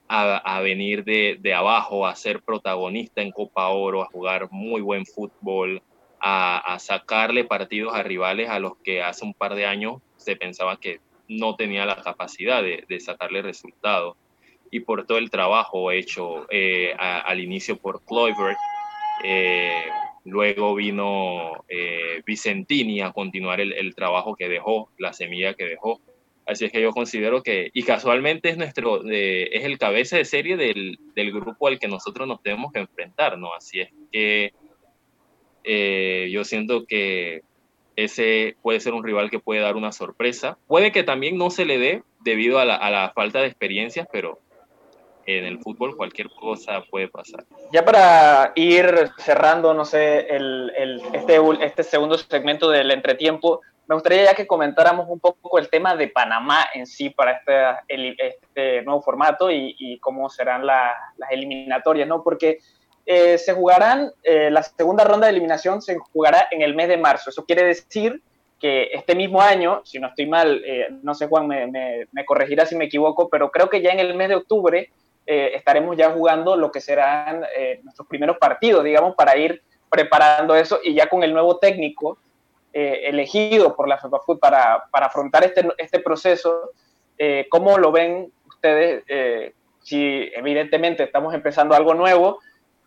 [0.08, 5.82] a, venir de, abajo, a ser protagonista en Copa Oro, a jugar muy buen fútbol,
[6.20, 10.80] a, sacarle partidos a rivales a los que hace un par de años se pensaba
[10.80, 14.16] que no tenía la capacidad de, sacarle resultados.
[14.70, 18.58] Y por todo el trabajo hecho eh, al inicio por Kluivert,
[19.24, 19.82] eh,
[20.24, 26.00] luego vino eh, Vicentini a continuar el trabajo que dejó, la semilla que dejó
[26.48, 30.56] Así es que yo considero que, y casualmente es nuestro, es el cabeza de serie
[30.56, 33.52] del, del, grupo al que nosotros nos tenemos que enfrentar, ¿no?
[33.52, 34.54] Así es que
[35.64, 37.42] eh, yo siento que
[37.96, 40.56] ese puede ser un rival que puede dar una sorpresa.
[40.66, 44.08] Puede que también no se le dé debido a la, a la falta de experiencias,
[44.10, 44.38] pero
[45.26, 47.44] en el fútbol cualquier cosa puede pasar.
[47.72, 53.94] Ya para ir cerrando, no sé, el, el, este, este segundo segmento del entretiempo, me
[53.94, 58.82] gustaría ya que comentáramos un poco el tema de Panamá en sí para este, este
[58.82, 60.92] nuevo formato y, cómo serán las
[61.30, 62.22] eliminatorias, ¿no?
[62.22, 62.58] Porque
[63.06, 66.98] eh, se jugarán, eh, la segunda ronda de eliminación se jugará en el mes de
[66.98, 67.30] marzo.
[67.30, 68.20] Eso quiere decir
[68.60, 71.66] que este mismo año, si no estoy mal, eh, no sé Juan, me,
[72.12, 74.90] me, corregirá si me equivoco, pero creo que ya en el mes de octubre
[75.24, 77.44] estaremos ya jugando lo que serán
[77.82, 82.16] nuestros primeros partidos, digamos, para ir preparando eso y ya con el nuevo técnico
[82.72, 86.72] eh, elegido por la FEPAFUT para, para afrontar este, este proceso,
[87.16, 89.04] eh, ¿cómo lo ven ustedes?
[89.08, 89.52] Eh,
[89.82, 92.40] si evidentemente estamos empezando algo nuevo,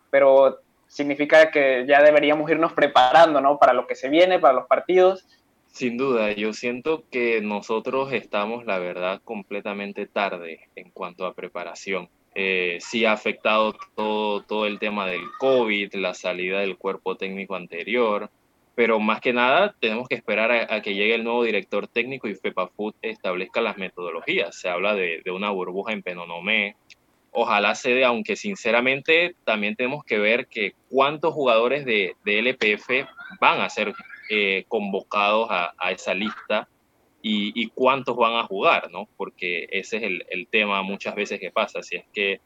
[0.09, 3.57] pero significa que ya deberíamos irnos preparando ¿no?
[3.57, 5.25] para lo que se viene, para los partidos.
[5.67, 12.09] Sin duda, yo siento que nosotros estamos, la verdad, completamente tarde en cuanto a preparación.
[12.35, 17.55] Eh, sí ha afectado todo, todo el tema del COVID, la salida del cuerpo técnico
[17.55, 18.29] anterior,
[18.75, 22.35] pero más que nada tenemos que esperar a, que llegue el nuevo director técnico y
[22.35, 24.55] FEPAFUT establezca las metodologías.
[24.55, 26.75] Se habla de, una burbuja en Penonomé.
[27.31, 33.07] Ojalá se dé, aunque sinceramente también tenemos que ver que cuántos jugadores de, LPF
[33.39, 33.93] van a ser
[34.29, 36.67] eh, convocados a, esa lista
[37.21, 39.07] y, cuántos van a jugar, ¿no?
[39.15, 41.83] Porque ese es el, el tema muchas veces que pasa.
[41.83, 42.41] Si es que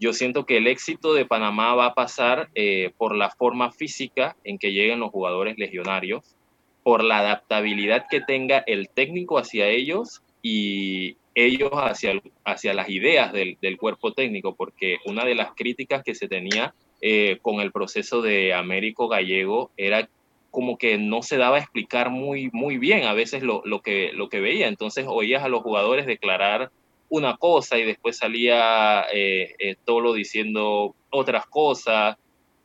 [0.00, 4.34] yo siento que el éxito de Panamá va a pasar eh, por la forma física
[4.44, 6.36] en que lleguen los jugadores legionarios,
[6.82, 12.14] por la adaptabilidad que tenga el técnico hacia ellos y ellos hacia,
[12.46, 17.38] hacia las ideas del, cuerpo técnico, porque una de las críticas que se tenía eh,
[17.42, 20.08] con el proceso de Américo Gallego era
[20.50, 24.12] como que no se daba a explicar muy, muy bien a veces lo, lo, que,
[24.14, 24.66] lo que veía.
[24.66, 26.70] Entonces oías a los jugadores declarar
[27.10, 32.16] una cosa y después salía eh, eh, Tolo diciendo otras cosas,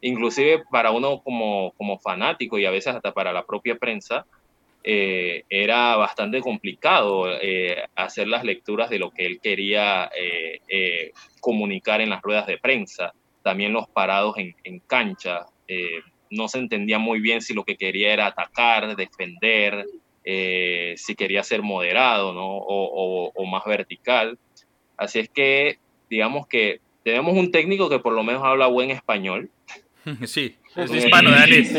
[0.01, 4.25] inclusive para uno como, como fanático y a veces hasta para la propia prensa,
[4.83, 7.25] eh, era bastante complicado
[7.95, 10.11] hacer las lecturas de lo que él quería
[11.41, 15.47] comunicar en las ruedas de prensa, también los parados en, en cancha.
[16.29, 19.87] no se entendía muy bien si lo que quería era atacar, defender,
[20.25, 22.57] eh, si quería ser moderado ¿no?
[22.57, 24.39] o, o, más vertical.
[24.97, 25.77] Así es que,
[26.09, 29.49] digamos que tenemos un técnico que por lo menos habla buen español.
[30.25, 31.73] Sí, es hispano-danés.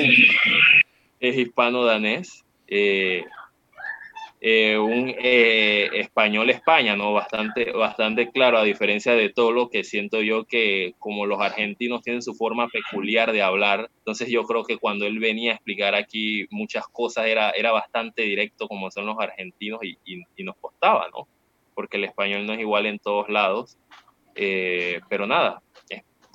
[1.21, 2.45] Es hispano-danés.
[2.67, 3.25] Eh,
[4.49, 7.13] eh, un eh, español España, ¿no?
[7.13, 12.03] Bastante, bastante claro, a diferencia de todo lo que siento yo que como los argentinos
[12.03, 15.97] tienen su forma peculiar de hablar, entonces yo creo que cuando él venía a explicar
[15.97, 21.09] aquí muchas cosas era, era bastante directo como son los argentinos y, y, nos costaba,
[21.13, 21.27] ¿no?
[21.75, 23.77] Porque el español no es igual en todos lados.
[24.37, 25.61] Eh, pero nada,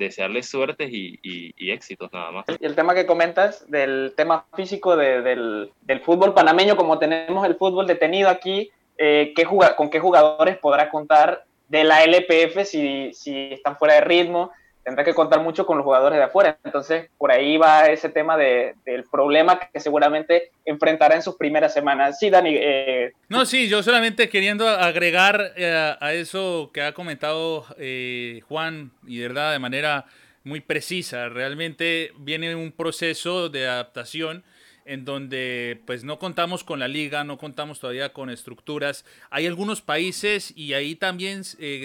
[0.02, 2.46] desearles suertes y, éxitos nada más.
[2.60, 5.72] Y el tema que comentas del tema físico del,
[6.04, 9.46] fútbol panameño, como tenemos el fútbol detenido aquí, eh, ¿qué
[9.78, 14.52] ¿con qué jugadores podrá contar de la LPF si, si están fuera de ritmo?
[14.84, 16.58] Tendrá que contar mucho con los jugadores de afuera.
[16.64, 21.74] Entonces, por ahí va ese tema de, del problema que seguramente enfrentará en sus primeras
[21.74, 22.18] semanas.
[22.20, 22.54] Sí, Dani.
[22.56, 28.92] Eh, no, sí, yo solamente queriendo agregar eh, a eso que ha comentado eh, Juan,
[29.06, 30.06] y de verdad, de manera
[30.44, 34.44] muy precisa, realmente viene un proceso de adaptación
[34.86, 39.06] en donde pues no contamos con la liga, no contamos todavía con estructuras.
[39.30, 41.44] Hay algunos países y ahí también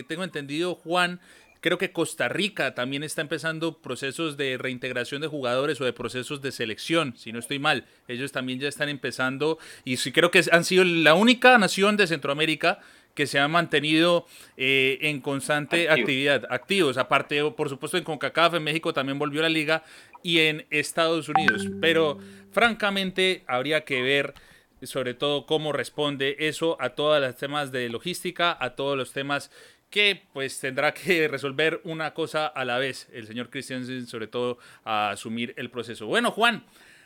[0.09, 1.21] tengo entendido, Juan,
[1.67, 6.41] Creo que Costa Rica también está empezando procesos de reintegración de jugadores o de procesos
[6.41, 7.87] de selección, si no estoy mal.
[8.07, 12.07] Ellos también ya están empezando y sí creo que han sido la única nación de
[12.07, 12.79] Centroamérica
[13.15, 16.99] que se ha mantenido eh, en constante actividad, activos.
[16.99, 19.83] Aparte, por supuesto, en CONCACAF, en México también volvió la liga
[20.23, 21.67] y en Estados Unidos.
[21.81, 22.21] Pero
[22.53, 24.35] francamente habría que ver
[24.83, 29.51] sobre todo cómo responde eso a todos los temas de logística, a todos los temas
[29.97, 34.59] que pues tendrá que resolver una cosa a la vez el señor Christiansen, sobre todo
[34.85, 36.07] a asumir el proceso.
[36.07, 36.65] Bueno, Juan,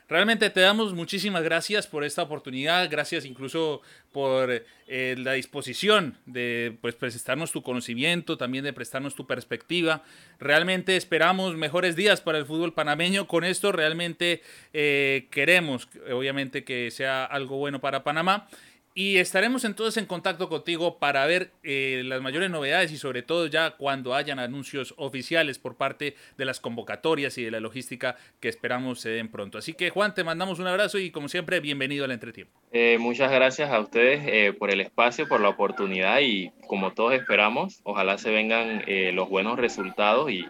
[0.09, 6.77] realmente te damos muchísimas gracias por esta oportunidad, gracias incluso por eh, la disposición de
[6.81, 10.03] pues, prestarnos tu conocimiento, también de prestarnos tu perspectiva.
[10.41, 13.29] Realmente esperamos mejores días para el fútbol panameño.
[13.29, 18.49] Con esto realmente eh, queremos, obviamente, que sea algo bueno para Panamá.
[18.93, 23.47] Y estaremos entonces en contacto contigo para ver eh, las mayores novedades y sobre todo
[23.47, 28.49] ya cuando hayan anuncios oficiales por parte de las convocatorias y de la logística que
[28.49, 29.59] esperamos se den pronto.
[29.59, 32.53] Así que Juan, te mandamos un abrazo y como siempre, bienvenido al entretiempo.
[32.73, 37.15] Eh, muchas gracias a ustedes eh, por el espacio, por la oportunidad y como todos
[37.15, 40.47] esperamos, ojalá se vengan los buenos resultados y,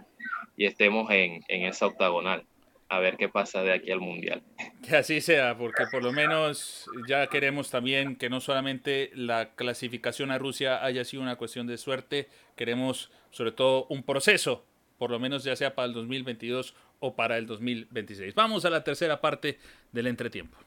[0.57, 2.45] estemos en, en esa octagonal.
[2.91, 4.43] A ver qué pasa de aquí al Mundial.
[4.87, 10.31] Que así sea, porque por lo menos ya queremos también que no solamente la clasificación
[10.31, 14.67] a Rusia haya sido una cuestión de suerte, queremos sobre todo un proceso,
[14.99, 18.35] por lo menos ya sea para el 2022 o para el 2026.
[18.35, 19.59] Vamos a la tercera parte
[19.93, 20.59] del entretiempo.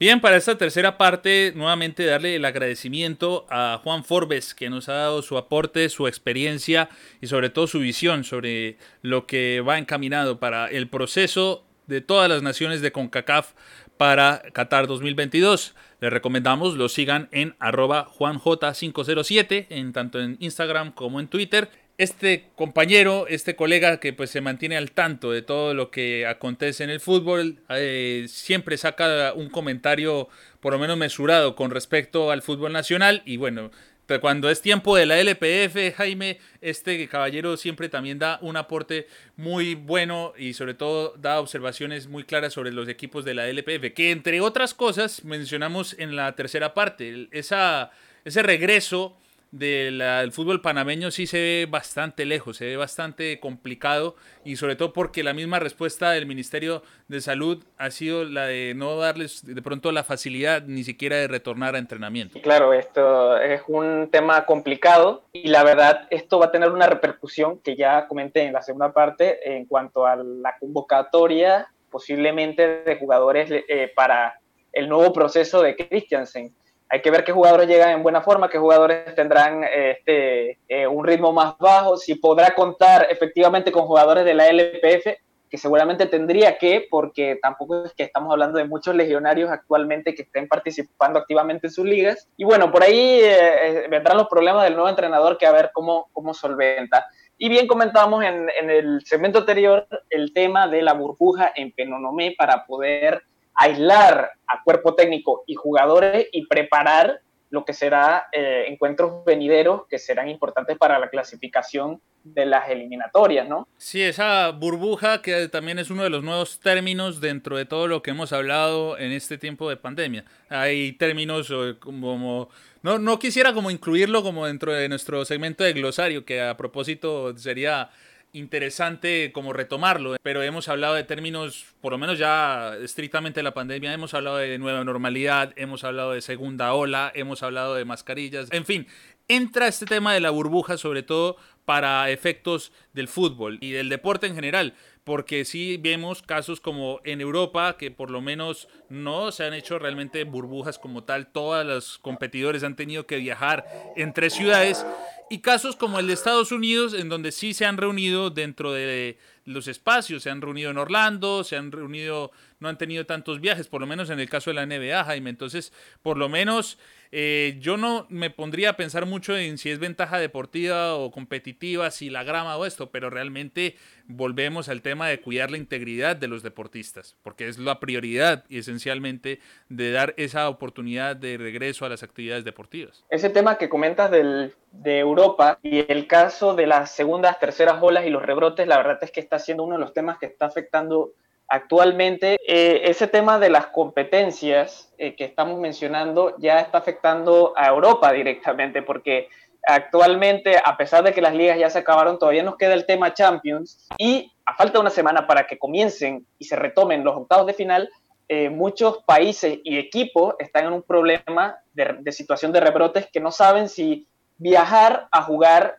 [0.00, 4.92] Bien, para esta tercera parte, nuevamente darle el agradecimiento a Juan Forbes, que nos ha
[4.92, 6.88] dado su aporte, su experiencia
[7.20, 12.28] y sobre todo su visión sobre lo que va encaminado para el proceso de todas
[12.28, 13.54] las naciones de CONCACAF
[13.96, 15.74] para Qatar 2022.
[16.00, 22.50] Les recomendamos lo sigan en arroba juanj507, en tanto en Instagram como en Twitter este
[22.54, 26.90] compañero, este colega que pues se mantiene al tanto de todo lo que acontece en
[26.90, 30.28] el fútbol, eh, siempre saca un comentario
[30.60, 33.22] por lo menos mesurado con respecto al fútbol nacional.
[33.26, 33.72] Y bueno,
[34.20, 39.74] cuando es tiempo de la LPF, Jaime, este caballero siempre también da un aporte muy
[39.74, 44.12] bueno y sobre todo da observaciones muy claras sobre los equipos de la LPF, que
[44.12, 49.18] entre otras cosas mencionamos en la tercera parte, ese regreso
[49.50, 54.92] del fútbol panameño sí se ve bastante lejos, se ve bastante complicado y sobre todo
[54.92, 59.62] porque la misma respuesta del Ministerio de Salud ha sido la de no darles de
[59.62, 62.40] pronto la facilidad ni siquiera de retornar a entrenamiento.
[62.42, 67.58] Claro, esto es un tema complicado y la verdad esto va a tener una repercusión
[67.60, 73.50] que ya comenté en la segunda parte en cuanto a la convocatoria posiblemente de jugadores
[73.50, 74.38] eh, para
[74.72, 76.54] el nuevo proceso de Christiansen
[76.90, 81.04] hay que ver qué jugadores llegan en buena forma, qué jugadores tendrán este, eh, un
[81.04, 85.18] ritmo más bajo, si podrá contar efectivamente con jugadores de la LPF,
[85.50, 90.22] que seguramente tendría que, porque tampoco es que estamos hablando de muchos legionarios actualmente que
[90.22, 92.28] estén participando activamente en sus ligas.
[92.36, 95.70] Y bueno, por ahí eh, eh, vendrán los problemas del nuevo entrenador que a ver
[95.72, 97.06] cómo, cómo solventa.
[97.38, 102.34] Y bien comentábamos en, en el segmento anterior el tema de la burbuja en Penonomé
[102.36, 103.22] para poder
[103.58, 109.98] aislar a cuerpo técnico y jugadores y preparar lo que será eh, encuentros venideros que
[109.98, 113.66] serán importantes para la clasificación de las eliminatorias, ¿no?
[113.78, 118.02] Sí, esa burbuja que también es uno de los nuevos términos dentro de todo lo
[118.02, 120.24] que hemos hablado en este tiempo de pandemia.
[120.48, 122.50] Hay términos eh, como...
[122.82, 127.36] No, no quisiera como incluirlo como dentro de nuestro segmento de glosario, que a propósito
[127.36, 127.90] sería
[128.32, 133.54] interesante como retomarlo, pero hemos hablado de términos, por lo menos ya estrictamente de la
[133.54, 138.48] pandemia, hemos hablado de nueva normalidad, hemos hablado de segunda ola, hemos hablado de mascarillas,
[138.52, 138.86] en fin,
[139.28, 144.26] entra este tema de la burbuja sobre todo para efectos del fútbol y del deporte
[144.26, 149.44] en general, porque sí vemos casos como en Europa que por lo menos no se
[149.44, 154.86] han hecho realmente burbujas como tal, todos los competidores han tenido que viajar entre ciudades
[155.30, 159.18] y casos como el de Estados Unidos, en donde sí se han reunido dentro de
[159.44, 163.68] los espacios, se han reunido en Orlando, se han reunido, no han tenido tantos viajes,
[163.68, 165.30] por lo menos en el caso de la NBA, Jaime.
[165.30, 166.78] Entonces, por lo menos
[167.10, 171.90] eh, yo no me pondría a pensar mucho en si es ventaja deportiva o competitiva,
[171.90, 176.28] si la grama o esto, pero realmente volvemos al tema de cuidar la integridad de
[176.28, 181.88] los deportistas, porque es la prioridad y esencialmente de dar esa oportunidad de regreso a
[181.88, 183.04] las actividades deportivas.
[183.10, 188.06] Ese tema que comentas del, de Europa y el caso de las segundas, terceras olas
[188.06, 190.46] y los rebrotes, la verdad es que está siendo uno de los temas que está
[190.46, 191.12] afectando
[191.50, 197.68] Actualmente, eh, ese tema de las competencias eh, que estamos mencionando ya está afectando a
[197.68, 199.30] Europa directamente, porque
[199.66, 203.14] actualmente, a pesar de que las ligas ya se acabaron, todavía nos queda el tema
[203.14, 207.46] Champions y a falta de una semana para que comiencen y se retomen los octavos
[207.46, 207.88] de final,
[208.28, 213.20] eh, muchos países y equipos están en un problema de, de, situación de rebrotes que
[213.20, 214.06] no saben si
[214.36, 215.76] viajar a jugar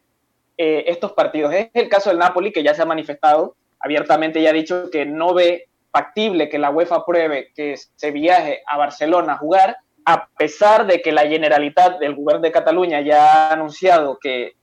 [0.57, 1.53] estos partidos.
[1.53, 5.05] Es el caso del Napoli, que ya se ha manifestado abiertamente ya ha dicho que
[5.05, 10.27] no ve factible que la UEFA apruebe que se viaje a Barcelona a jugar, a
[10.37, 14.55] pesar de que la Generalitat del Gobierno de Cataluña ya ha anunciado que,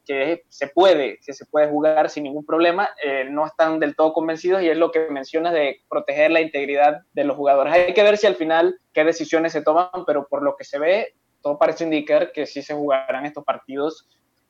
[0.48, 4.62] se puede, que se puede jugar sin ningún problema, eh, no están del todo convencidos
[4.62, 7.72] y es lo que mencionas de proteger la integridad de los jugadores.
[7.72, 10.78] Hay que ver si al final qué decisiones se toman, pero por lo que se
[10.78, 14.08] ve, todo parece indicar que sí se jugarán estos partidos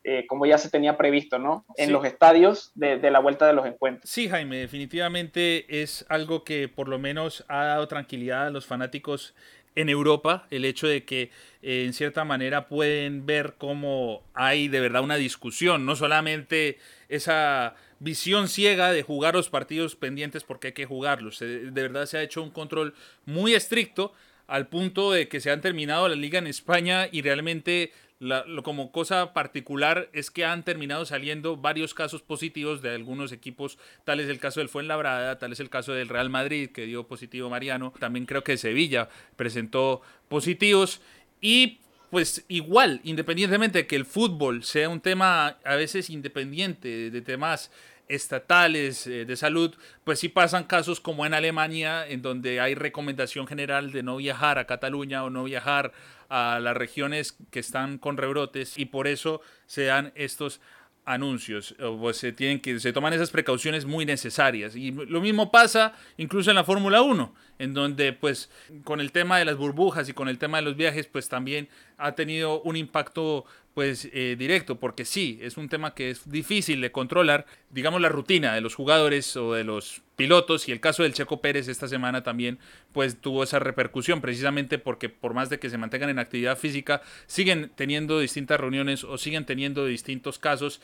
[0.09, 1.67] eh, como ya se tenía previsto, ¿no?
[1.77, 4.09] En los estadios de, la vuelta de los encuentros.
[4.09, 9.35] Sí, Jaime, definitivamente es algo que por lo menos ha dado tranquilidad a los fanáticos
[9.75, 14.79] en Europa, el hecho de que eh, en cierta manera pueden ver cómo hay de
[14.79, 16.79] verdad una discusión, no solamente
[17.09, 22.19] esa visión ciega de jugar los partidos pendientes porque hay que jugarlos, de verdad se
[22.19, 22.95] ha hecho un control
[23.25, 24.13] muy estricto
[24.47, 28.93] al punto de que se han terminado la liga en España y realmente lo, como
[28.93, 34.29] cosa particular es que han terminado saliendo varios casos positivos de algunos equipos, tal es
[34.29, 37.93] el caso del Fuenlabrada, tal es el caso del Real Madrid que dio positivo Mariano,
[37.99, 41.01] también creo que Sevilla presentó positivos.
[41.41, 47.21] Y pues igual, independientemente de que el fútbol sea un tema a veces independiente de
[47.21, 47.71] temas
[48.09, 53.47] estatales eh, de salud, pues sí pasan casos como en Alemania, en donde hay recomendación
[53.47, 55.93] general de no viajar a Cataluña o no viajar
[56.29, 60.61] a las regiones que están con rebrotes y por eso se dan estos
[61.07, 64.75] anuncios, pues se tienen que se toman esas precauciones muy necesarias.
[64.75, 68.51] Y lo mismo pasa incluso en la Fórmula 1, en donde pues
[68.83, 71.69] con el tema de las burbujas y con el tema de los viajes pues también
[71.97, 73.47] ha tenido un impacto
[73.77, 78.09] pues eh, directo, porque sí, es un tema que es difícil de controlar, digamos la
[78.09, 81.87] rutina de los jugadores o de los pilotos y el caso del Checo Pérez esta
[81.87, 82.59] semana también
[82.93, 87.03] pues tuvo esa repercusión precisamente porque por más de que se mantengan en actividad física
[87.27, 90.81] siguen teniendo distintas reuniones o siguen teniendo distintos casos.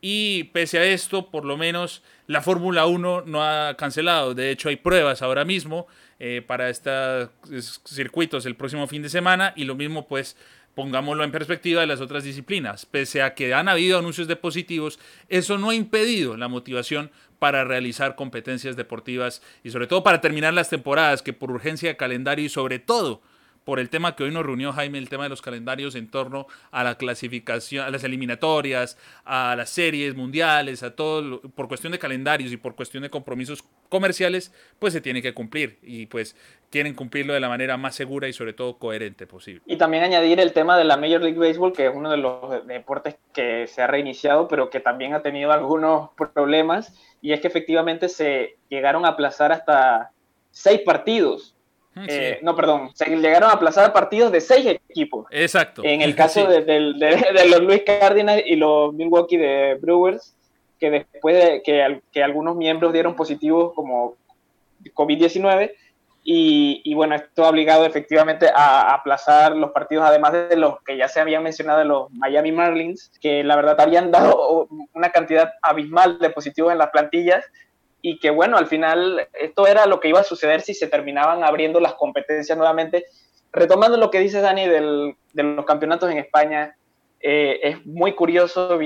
[0.00, 4.70] Y pese a esto por lo menos la Fórmula 1 no ha cancelado, de hecho
[4.70, 5.88] hay pruebas ahora mismo
[6.18, 7.30] eh, para estos
[7.84, 10.38] circuitos el próximo fin de semana y lo mismo pues
[10.74, 12.86] pongámoslo en perspectiva de las otras disciplinas.
[12.86, 14.98] Pese a que han habido anuncios de positivos,
[15.28, 20.54] eso no ha impedido la motivación para realizar competencias deportivas y sobre todo para terminar
[20.54, 23.22] las temporadas que por urgencia de calendario y sobre todo
[23.64, 26.46] por el tema que hoy nos reunió Jaime, el tema de los calendarios en torno
[26.70, 31.98] a la clasificación, a las eliminatorias, a las series mundiales, a todo, por cuestión de
[31.98, 36.36] calendarios y por cuestión de compromisos comerciales, pues se tiene que cumplir y pues
[36.70, 39.62] quieren cumplirlo de la manera más segura y sobre todo coherente posible.
[39.66, 42.66] Y también añadir el tema de la Major League Baseball, que es uno de los
[42.66, 47.48] deportes que se ha reiniciado, pero que también ha tenido algunos problemas, y es que
[47.48, 50.12] efectivamente se llegaron a aplazar hasta
[50.50, 51.56] seis partidos
[51.94, 55.26] Mm, eh, no, perdón, se llegaron a aplazar partidos de seis equipos.
[55.30, 55.82] Exacto.
[55.84, 56.80] En el caso de,
[57.48, 60.34] los Luis Cardinals y los Milwaukee de Brewers,
[60.78, 64.16] que después de que, que algunos miembros dieron positivos como
[64.94, 65.72] COVID-19,
[66.22, 71.08] y, bueno, esto ha obligado efectivamente a, aplazar los partidos, además de los que ya
[71.08, 76.18] se habían mencionado de los Miami Marlins, que la verdad habían dado una cantidad abismal
[76.18, 77.44] de positivos en las plantillas,
[78.02, 81.44] y que bueno, al final esto era lo que iba a suceder si se terminaban
[81.44, 83.04] abriendo las competencias nuevamente.
[83.52, 86.76] Retomando lo que dice Dani del, de los campeonatos en España,
[87.20, 88.78] eh, es muy curioso,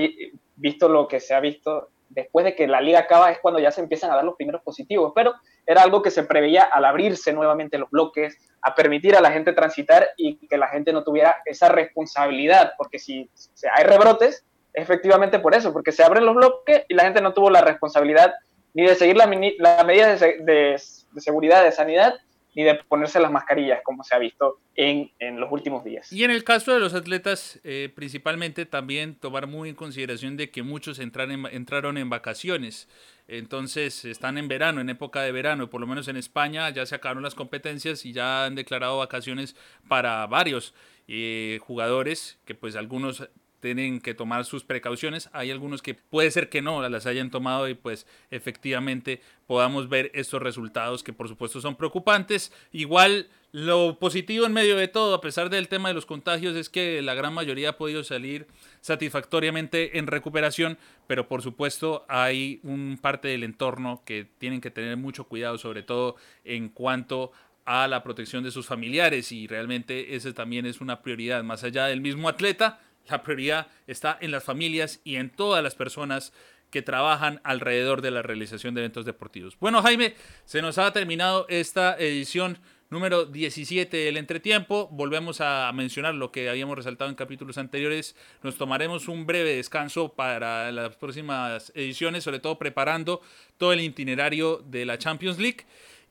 [0.55, 3.71] visto lo que se ha visto, después de que la liga acaba es cuando ya
[3.71, 5.33] se empiezan a dar los primeros positivos, pero
[5.65, 9.53] era algo que se preveía al abrirse nuevamente los bloques, a permitir a la gente
[9.53, 13.29] transitar y que la gente no tuviera esa responsabilidad, porque si
[13.73, 17.49] hay rebrotes, efectivamente por eso, porque se abren los bloques y la gente no tuvo
[17.49, 18.33] la responsabilidad
[18.75, 20.75] ni de seguir las medidas de,
[21.17, 22.13] seguridad, de sanidad,
[22.53, 25.09] ni de ponerse las mascarillas, como se ha visto en,
[25.39, 26.11] los últimos días.
[26.11, 30.51] Y en el caso de los atletas, eh, principalmente también tomar muy en consideración de
[30.51, 32.89] que muchos entraron en, entraron en vacaciones,
[33.29, 36.95] entonces están en verano, en época de verano, por lo menos en España ya se
[36.95, 39.55] acabaron las competencias y ya han declarado vacaciones
[39.87, 40.73] para varios
[41.07, 43.29] eh, jugadores, que pues algunos
[43.65, 45.27] tienen que tomar sus precauciones.
[45.33, 50.11] Hay algunos que puede ser que no las hayan tomado y pues efectivamente podamos ver
[50.13, 52.53] estos resultados que por supuesto son preocupantes.
[52.71, 56.69] Igual lo positivo en medio de todo, a pesar del tema de los contagios, es
[56.69, 58.45] que la gran mayoría ha podido salir
[58.81, 64.95] satisfactoriamente en recuperación, pero por supuesto hay un parte del entorno que tienen que tener
[64.95, 67.31] mucho cuidado, sobre todo en cuanto
[67.65, 71.87] a la protección de sus familiares y realmente ese también es una prioridad más allá
[71.87, 76.33] del mismo atleta la prioridad está en las familias y en todas las personas
[76.69, 79.57] que trabajan alrededor de la realización de eventos deportivos.
[79.59, 84.89] Bueno, Jaime, se nos ha terminado esta edición número 17 del entretiempo.
[84.91, 88.15] Volvemos a mencionar lo que habíamos resaltado en capítulos anteriores.
[88.43, 93.21] Nos tomaremos un breve descanso para las próximas ediciones, sobre todo preparando
[93.57, 95.65] todo el itinerario de la Champions League.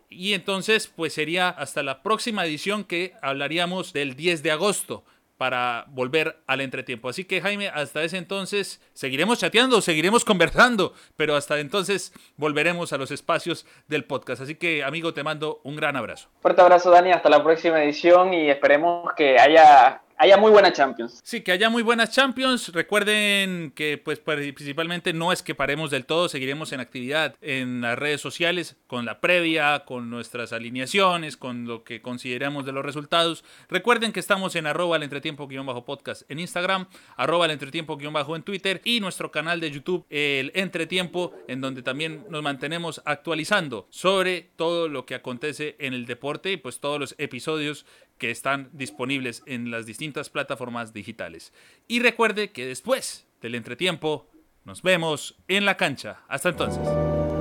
[0.09, 5.05] Y entonces, pues sería hasta la próxima edición que hablaríamos del 10 de agosto
[5.37, 7.09] para volver al entretiempo.
[7.09, 12.99] Así que Jaime, hasta ese entonces seguiremos chateando, seguiremos conversando, pero hasta entonces volveremos a
[12.99, 14.43] los espacios del podcast.
[14.43, 16.29] Así que amigo, te mando un gran abrazo.
[16.41, 21.21] Fuerte abrazo Dani, hasta la próxima edición y esperemos que haya haya muy buena Champions.
[21.25, 22.73] Sí, que haya muy buenas Champions.
[22.73, 27.99] Recuerden que pues principalmente no es que paremos del todo, seguiremos en actividad en las
[27.99, 33.45] redes sociales con la previa, con nuestras alineaciones, con lo que consideramos de los resultados.
[33.69, 36.87] Recuerden que estamos en arroba el entretiempo-podcast en Instagram,
[37.17, 42.43] arroba el entretiempo-en Twitter y nuestro canal de YouTube, el Entretiempo, en donde también nos
[42.43, 47.87] mantenemos actualizando sobre todo lo que acontece en el deporte y pues todos los episodios
[48.19, 51.53] que están disponibles en las distintas plataformas digitales.
[51.89, 54.31] Y recuerde que después del entretiempo
[54.65, 56.23] nos vemos en la cancha.
[56.29, 57.34] Hasta entonces.